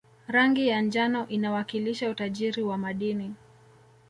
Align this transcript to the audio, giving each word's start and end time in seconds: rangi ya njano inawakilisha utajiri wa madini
rangi 0.27 0.67
ya 0.67 0.81
njano 0.81 1.27
inawakilisha 1.27 2.09
utajiri 2.09 2.63
wa 2.63 2.77
madini 2.77 3.33